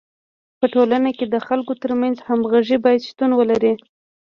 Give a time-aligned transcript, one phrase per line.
[0.59, 3.73] په ټولنه کي د خلکو ترمنځ همږغي باید شتون ولري.